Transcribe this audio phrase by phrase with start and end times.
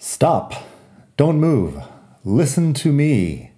[0.00, 0.54] Stop.
[1.16, 1.82] Don't move.
[2.24, 3.50] Listen to me.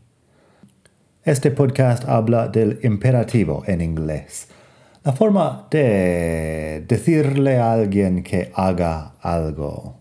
[1.23, 4.49] Este podcast habla del imperativo en inglés.
[5.05, 9.99] La forma de decirle a alguien que haga algo.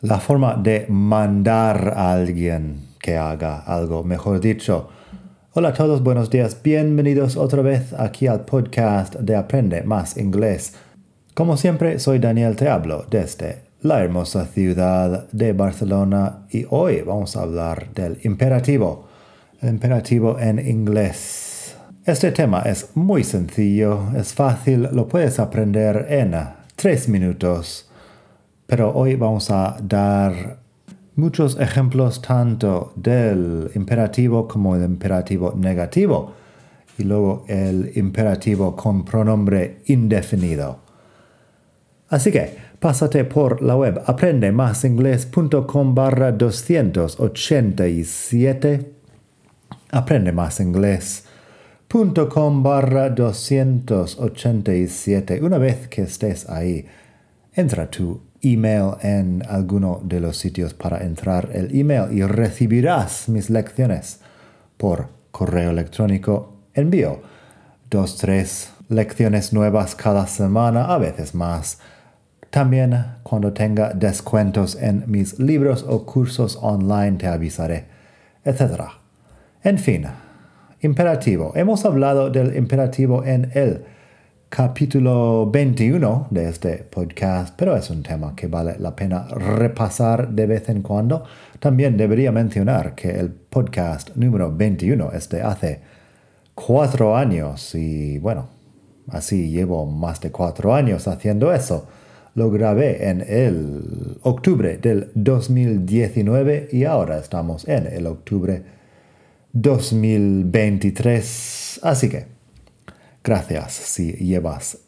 [0.00, 4.90] La forma de mandar a alguien que haga algo, mejor dicho.
[5.54, 6.62] Hola a todos, buenos días.
[6.62, 10.74] Bienvenidos otra vez aquí al podcast de Aprende más inglés.
[11.34, 17.36] Como siempre, soy Daniel, te hablo desde la hermosa ciudad de Barcelona y hoy vamos
[17.36, 19.08] a hablar del imperativo,
[19.60, 21.76] el imperativo en inglés.
[22.06, 26.34] Este tema es muy sencillo, es fácil, lo puedes aprender en
[26.76, 27.90] tres minutos,
[28.66, 30.60] pero hoy vamos a dar
[31.16, 36.32] muchos ejemplos tanto del imperativo como el imperativo negativo
[36.96, 40.84] y luego el imperativo con pronombre indefinido.
[42.08, 48.92] Así que, pásate por la web aprendemasingles.com barra 287
[49.90, 56.86] aprendemasingles.com barra 287 Una vez que estés ahí,
[57.54, 63.48] entra tu email en alguno de los sitios para entrar el email y recibirás mis
[63.48, 64.20] lecciones
[64.76, 66.58] por correo electrónico.
[66.74, 67.22] Envío
[67.90, 71.78] dos, tres lecciones nuevas cada semana, a veces más
[72.54, 77.86] también cuando tenga descuentos en mis libros o cursos online te avisaré,
[78.44, 78.80] etc.
[79.64, 80.06] En fin,
[80.80, 81.50] imperativo.
[81.56, 83.82] Hemos hablado del imperativo en el
[84.48, 90.46] capítulo 21 de este podcast, pero es un tema que vale la pena repasar de
[90.46, 91.24] vez en cuando.
[91.58, 95.80] También debería mencionar que el podcast número 21 es de hace
[96.54, 98.53] cuatro años y bueno,
[99.08, 101.86] así llevo más de cuatro años haciendo eso
[102.34, 108.64] lo grabé en el octubre del 2019 y ahora estamos en el octubre
[109.52, 111.78] 2023.
[111.84, 112.26] Así que,
[113.22, 114.78] gracias si llevas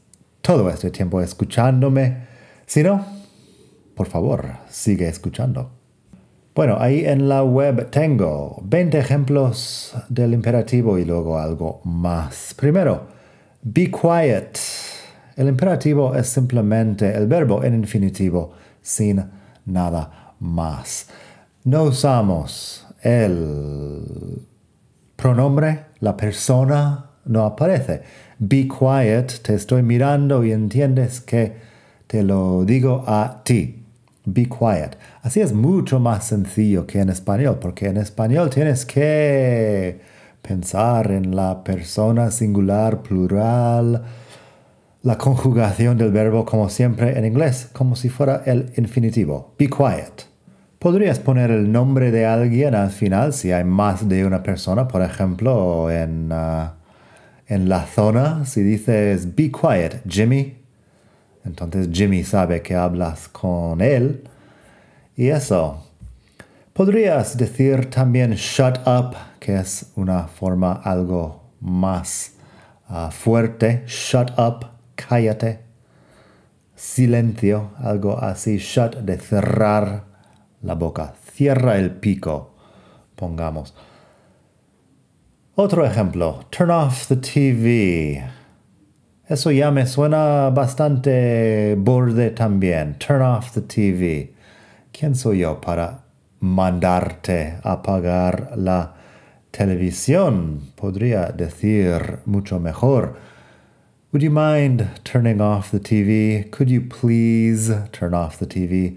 [0.41, 2.27] todo este tiempo escuchándome.
[2.66, 3.06] Si no,
[3.94, 5.71] por favor, sigue escuchando.
[6.53, 12.54] Bueno, ahí en la web tengo 20 ejemplos del imperativo y luego algo más.
[12.56, 13.15] Primero,
[13.66, 14.59] be quiet.
[15.37, 19.22] El imperativo es simplemente el verbo en infinitivo sin
[19.66, 21.09] nada más.
[21.65, 24.47] No usamos el
[25.16, 28.03] pronombre, la persona no aparece.
[28.38, 31.56] Be quiet, te estoy mirando y entiendes que
[32.06, 33.83] te lo digo a ti.
[34.25, 34.97] Be quiet.
[35.22, 40.00] Así es mucho más sencillo que en español, porque en español tienes que
[40.47, 44.05] pensar en la persona singular, plural,
[45.03, 49.55] la conjugación del verbo como siempre en inglés, como si fuera el infinitivo.
[49.59, 50.27] Be quiet.
[50.79, 55.03] Podrías poner el nombre de alguien al final si hay más de una persona, por
[55.03, 56.71] ejemplo, en, uh,
[57.49, 60.59] en la zona, si dices Be quiet, Jimmy.
[61.45, 64.23] Entonces Jimmy sabe que hablas con él.
[65.17, 65.83] Y eso.
[66.76, 72.34] Podrías decir también shut up, que es una forma algo más
[72.91, 73.82] uh, fuerte.
[73.87, 75.60] Shut up cállate,
[76.75, 80.04] silencio, algo así, shut, de cerrar
[80.60, 82.54] la boca, cierra el pico,
[83.15, 83.75] pongamos.
[85.54, 88.22] Otro ejemplo, turn off the TV.
[89.26, 92.98] Eso ya me suena bastante borde también.
[92.98, 94.34] Turn off the TV.
[94.92, 96.06] ¿Quién soy yo para
[96.47, 98.95] mandarte a apagar la
[99.51, 100.73] televisión?
[100.77, 103.17] Podría decir mucho mejor
[104.12, 106.51] Would you mind turning off the TV?
[106.51, 108.97] Could you please turn off the TV?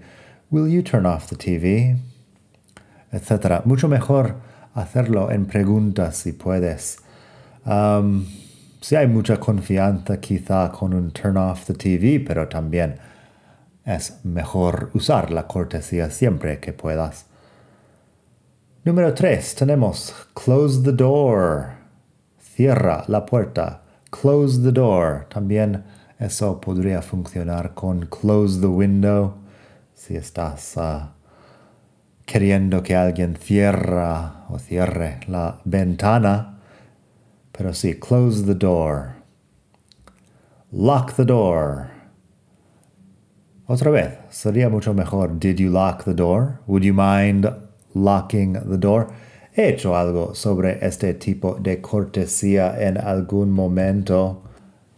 [0.50, 1.98] Will you turn off the TV?
[3.12, 3.62] Etcétera.
[3.66, 4.36] Mucho mejor
[4.74, 6.98] hacerlo en preguntas si puedes.
[7.66, 8.24] Um,
[8.80, 12.98] si hay mucha confianza quizá con un turn off the TV, pero también
[13.84, 17.26] es mejor usar la cortesía siempre que puedas.
[18.82, 19.56] Número 3.
[19.56, 21.74] Tenemos close the door.
[22.38, 23.82] Cierra la puerta.
[24.10, 25.26] Close the door.
[25.28, 25.84] También
[26.18, 29.34] eso podría funcionar con close the window.
[29.94, 31.10] Si estás uh,
[32.24, 36.58] queriendo que alguien cierra o cierre la ventana.
[37.52, 39.16] Pero sí, close the door.
[40.72, 41.90] Lock the door.
[43.66, 45.38] Otra vez, sería mucho mejor.
[45.38, 46.60] Did you lock the door?
[46.66, 47.46] Would you mind
[47.94, 49.08] locking the door?
[49.52, 54.42] he hecho algo sobre este tipo de cortesía en algún momento.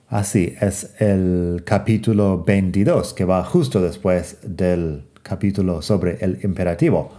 [0.08, 7.10] Así es el capítulo 22 que va justo después del capítulo sobre el imperativo.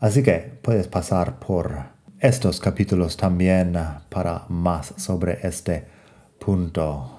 [0.00, 3.76] Así que puedes pasar por estos capítulos también
[4.08, 5.84] para más sobre este
[6.38, 7.15] punto.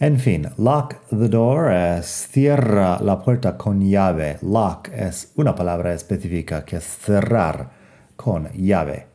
[0.00, 4.38] En fin, lock the door es cierra la puerta con llave.
[4.42, 7.70] Lock es una palabra específica que es cerrar
[8.14, 9.08] con llave.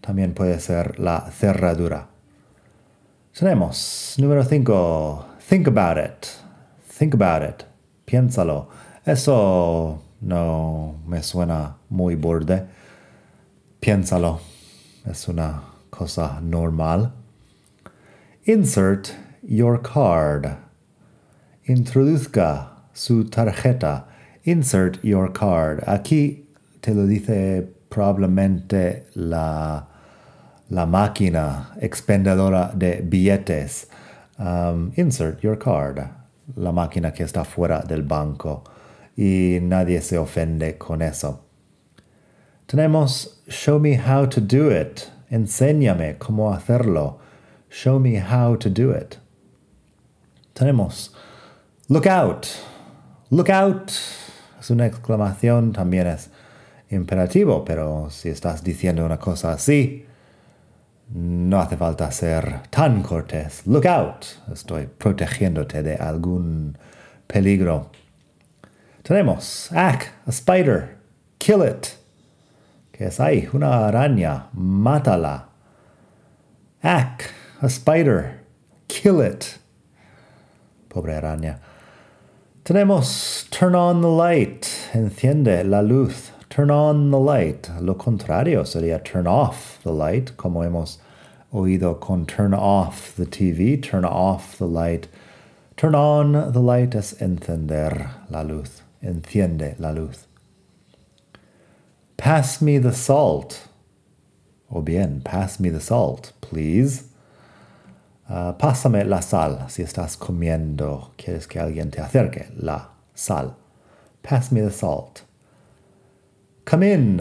[0.00, 2.06] También puede ser la cerradura.
[3.36, 5.26] Tenemos número 5.
[5.48, 6.28] Think about it.
[6.96, 7.64] Think about it.
[8.04, 8.68] Piénsalo.
[9.04, 12.64] Eso no me suena muy borde.
[13.80, 14.38] Piénsalo.
[15.04, 17.12] Es una cosa normal.
[18.44, 19.08] Insert
[19.42, 20.56] your card.
[21.66, 24.04] Introduzca su tarjeta.
[24.44, 25.80] Insert your card.
[25.86, 26.44] Aquí
[26.80, 29.84] te lo dice probablemente la,
[30.70, 33.86] la máquina expendedora de billetes.
[34.38, 36.08] Um, insert your card.
[36.56, 38.64] La máquina que está fuera del banco.
[39.16, 41.40] Y nadie se ofende con eso.
[42.66, 45.10] Tenemos show me how to do it.
[45.30, 47.20] Enséñame cómo hacerlo.
[47.68, 49.18] Show me how to do it.
[50.52, 51.14] Tenemos
[51.88, 52.46] look out.
[53.30, 53.90] Look out.
[54.60, 56.30] Es una exclamación, también es
[56.90, 60.06] imperativo, pero si estás diciendo una cosa así,
[61.14, 63.66] no hace falta ser tan cortés.
[63.66, 64.24] Look out.
[64.52, 66.76] Estoy protegiéndote de algún
[67.26, 67.90] peligro.
[69.02, 70.96] Tenemos ack, a spider.
[71.38, 71.88] Kill it.
[72.92, 73.48] Que es ahí?
[73.52, 74.48] Una araña.
[74.52, 75.48] Mátala.
[76.82, 77.24] Ack
[77.60, 78.44] a spider.
[78.86, 79.58] Kill it.
[80.92, 81.58] Pobre araña.
[82.64, 84.60] Tenemos turn on the light.
[84.92, 86.30] Enciende la luz.
[86.50, 87.70] Turn on the light.
[87.80, 90.98] Lo contrario sería turn off the light, como hemos
[91.50, 95.08] oído con turn off the TV, turn off the light.
[95.78, 98.82] Turn on the light es encender la luz.
[99.02, 100.26] Enciende la luz.
[102.18, 103.66] Pass me the salt.
[104.70, 107.04] O bien, pass me the salt, please.
[108.32, 113.54] Uh, pásame la sal si estás comiendo, quieres que alguien te acerque la sal.
[114.22, 115.20] Pass me the salt.
[116.64, 117.20] Come in.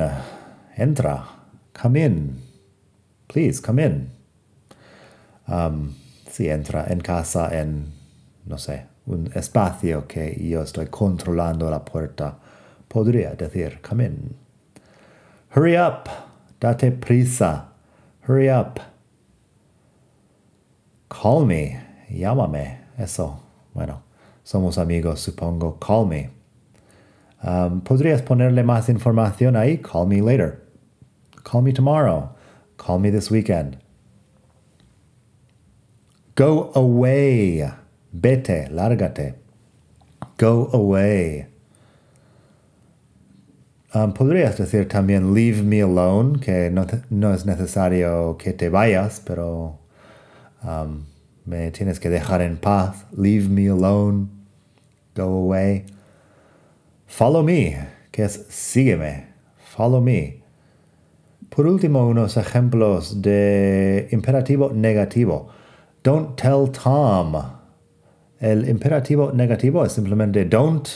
[0.77, 1.25] Entra.
[1.73, 2.41] Come in.
[3.27, 4.11] Please, come in.
[5.49, 5.95] Um,
[6.29, 7.91] si entra en casa en,
[8.45, 12.37] no sé, un espacio que yo estoy controlando la puerta,
[12.87, 14.35] podría decir, come in.
[15.53, 16.07] Hurry up.
[16.61, 17.65] Date prisa.
[18.25, 18.79] Hurry up.
[21.11, 21.77] Call me,
[22.09, 23.41] llámame, eso.
[23.73, 24.01] Bueno,
[24.43, 25.77] somos amigos, supongo.
[25.77, 26.29] Call me.
[27.43, 29.79] Um, Podrías ponerle más información ahí.
[29.79, 30.61] Call me later.
[31.43, 32.29] Call me tomorrow.
[32.77, 33.77] Call me this weekend.
[36.35, 37.69] Go away.
[38.13, 39.35] Vete, lárgate.
[40.37, 41.47] Go away.
[43.93, 49.21] Um, podrías decir también leave me alone, que no, no es necesario que te vayas,
[49.25, 49.80] pero
[50.63, 51.05] um,
[51.45, 53.05] me tienes que dejar en paz.
[53.15, 54.27] Leave me alone.
[55.15, 55.85] Go away.
[57.07, 59.27] Follow me, que es sígueme.
[59.75, 60.41] Follow me.
[61.49, 65.49] Por último, unos ejemplos de imperativo negativo.
[66.03, 67.35] Don't tell Tom.
[68.39, 70.87] El imperativo negativo es simplemente don't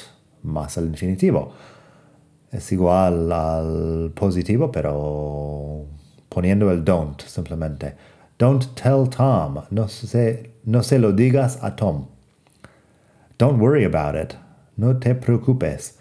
[0.43, 1.51] más el infinitivo.
[2.51, 5.85] Es igual al positivo, pero
[6.29, 7.93] poniendo el don't simplemente.
[8.37, 9.65] Don't tell Tom.
[9.71, 12.07] No se, no se lo digas a Tom.
[13.37, 14.37] Don't worry about it.
[14.77, 15.93] No te preocupes.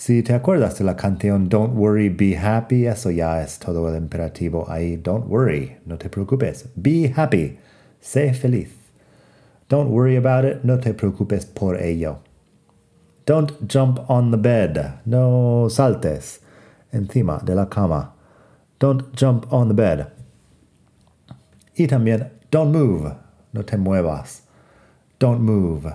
[0.00, 3.96] Si te acuerdas de la canción Don't Worry, Be Happy, eso ya es todo el
[3.96, 4.96] imperativo ahí.
[4.96, 6.66] Don't worry, no te preocupes.
[6.74, 7.58] Be happy,
[8.00, 8.70] sé feliz.
[9.68, 12.20] Don't worry about it, no te preocupes por ello.
[13.26, 16.40] Don't jump on the bed, no saltes
[16.92, 18.14] encima de la cama.
[18.78, 20.06] Don't jump on the bed.
[21.80, 23.10] Y también, don't move,
[23.54, 24.42] no te muevas.
[25.18, 25.90] Don't move.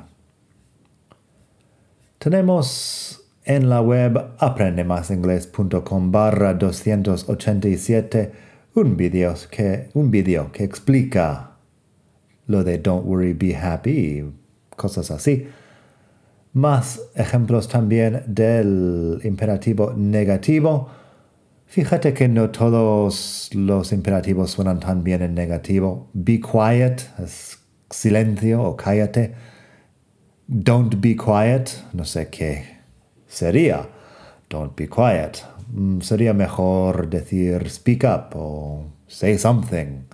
[2.18, 8.32] Tenemos en la web aprendemasingles.com barra 287
[8.74, 11.51] un video, que, un video que explica
[12.48, 14.34] lo de don't worry, be happy y
[14.75, 15.48] cosas así.
[16.54, 20.89] Más ejemplos también del imperativo negativo
[21.65, 26.10] Fíjate que no todos los imperativos suenan tan bien en negativo.
[26.13, 29.34] Be quiet es silencio o cállate.
[30.48, 32.63] Don't be quiet, no sé qué
[33.27, 33.88] sería.
[34.50, 35.43] Don't be quiet.
[35.74, 40.05] Mm, sería mejor decir speak up o say something.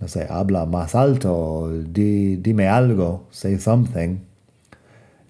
[0.00, 4.18] No sé, habla más alto, di, dime algo, say something,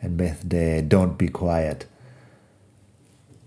[0.03, 1.87] en vez de don't be quiet.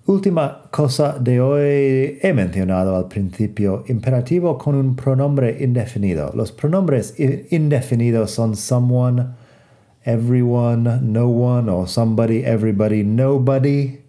[0.07, 6.31] Última cosa de hoy, he mencionado al principio imperativo con un pronombre indefinido.
[6.33, 9.25] Los pronombres indefinidos son someone,
[10.05, 13.99] everyone, no one o somebody, everybody, nobody.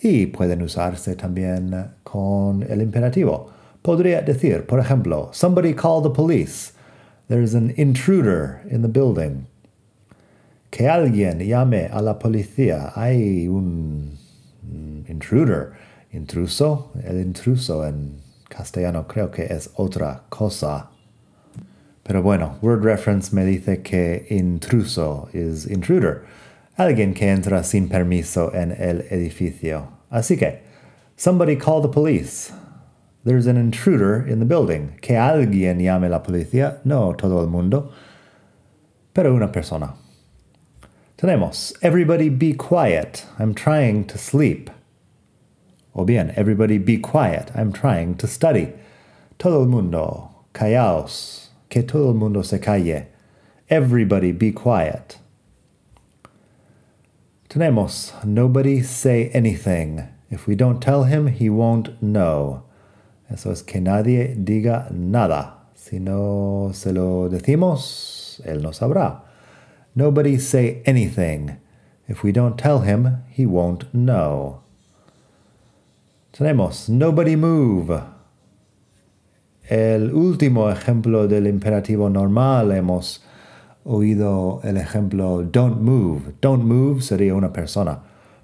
[0.00, 3.50] Y pueden usarse también con el imperativo.
[3.82, 6.72] Podría decir, por ejemplo, somebody call the police.
[7.28, 9.46] There's an intruder in the building.
[10.70, 12.92] Que alguien llame a la policía.
[12.96, 14.21] Hay un
[15.12, 15.72] intruder,
[16.10, 20.88] intruso, el intruso en castellano creo que es otra cosa.
[22.02, 26.22] Pero bueno, word reference me dice que intruso es intruder,
[26.76, 29.88] alguien que entra sin permiso en el edificio.
[30.10, 30.62] Así que,
[31.16, 32.52] somebody call the police.
[33.24, 34.98] There's an intruder in the building.
[35.00, 37.92] Que alguien llame la policía, no todo el mundo,
[39.14, 39.94] pero una persona.
[41.16, 43.24] Tenemos, everybody be quiet.
[43.38, 44.70] I'm trying to sleep.
[45.94, 48.72] O bien, everybody be quiet, I'm trying to study.
[49.38, 53.06] Todo el mundo, callaos, que todo el mundo se calle.
[53.68, 55.18] Everybody be quiet.
[57.48, 60.08] Tenemos, nobody say anything.
[60.30, 62.62] If we don't tell him, he won't know.
[63.30, 65.54] Eso es que nadie diga nada.
[65.74, 69.20] Si no se lo decimos, él no sabrá.
[69.94, 71.58] Nobody say anything.
[72.08, 74.62] If we don't tell him, he won't know.
[76.32, 78.00] Tenemos nobody move.
[79.68, 83.22] El último ejemplo del imperativo normal hemos
[83.84, 86.32] oído el ejemplo don't move.
[86.40, 88.00] Don't move sería una persona.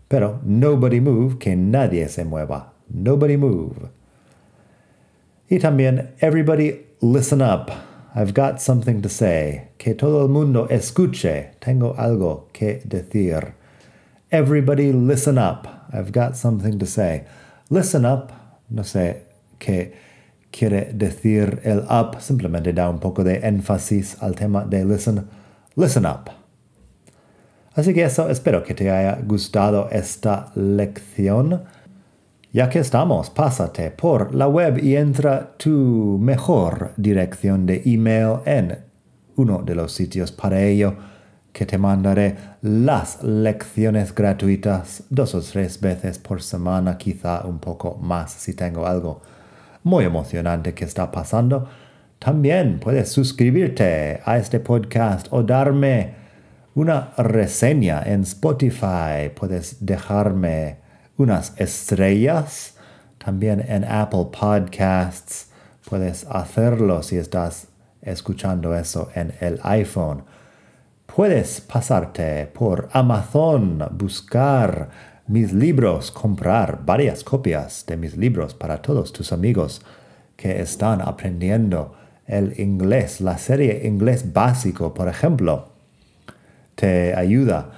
[0.06, 2.74] Pero nobody move, que nadie se mueva.
[2.90, 3.88] Nobody move.
[5.48, 7.70] Y también everybody listen up.
[8.14, 9.68] I've got something to say.
[9.78, 11.52] Que todo el mundo escuche.
[11.58, 13.54] Tengo algo que decir.
[14.30, 15.66] Everybody listen up.
[15.90, 17.24] I've got something to say.
[17.70, 18.32] Listen up,
[18.70, 19.26] no sé
[19.58, 19.92] qué
[20.50, 25.26] quiere decir el up, simplemente da un poco de énfasis al tema de listen.
[25.76, 26.30] Listen up.
[27.74, 31.62] Así que eso, espero que te haya gustado esta lección.
[32.52, 38.78] Ya que estamos, pásate por la web y entra tu mejor dirección de email en
[39.36, 40.96] uno de los sitios para ello
[41.58, 47.96] que te mandaré las lecciones gratuitas dos o tres veces por semana, quizá un poco
[48.00, 49.22] más si tengo algo
[49.82, 51.68] muy emocionante que está pasando.
[52.20, 56.14] También puedes suscribirte a este podcast o darme
[56.76, 59.28] una reseña en Spotify.
[59.34, 60.76] Puedes dejarme
[61.16, 62.76] unas estrellas.
[63.18, 65.50] También en Apple Podcasts
[65.90, 67.66] puedes hacerlo si estás
[68.00, 70.37] escuchando eso en el iPhone.
[71.14, 74.88] Puedes pasarte por Amazon, buscar
[75.26, 79.82] mis libros, comprar varias copias de mis libros para todos tus amigos
[80.36, 83.20] que están aprendiendo el inglés.
[83.20, 85.70] La serie Inglés Básico, por ejemplo,
[86.76, 87.72] te ayuda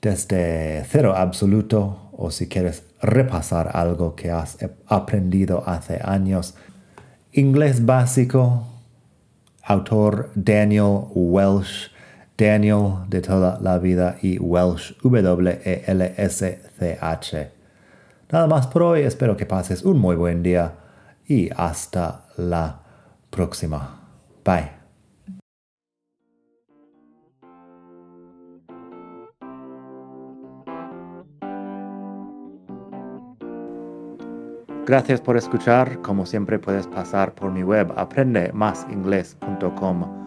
[0.00, 6.54] desde cero absoluto o si quieres repasar algo que has aprendido hace años.
[7.32, 8.64] Inglés Básico,
[9.62, 11.90] autor Daniel Welsh
[12.36, 15.60] Daniel de toda la vida y Welsh, W-E-L-S-C-H.
[18.30, 20.74] Nada más por hoy, espero que pases un muy buen día
[21.26, 22.80] y hasta la
[23.30, 24.00] próxima.
[24.44, 24.76] Bye.
[34.86, 36.00] Gracias por escuchar.
[36.00, 40.26] Como siempre puedes pasar por mi web aprendemasingles.com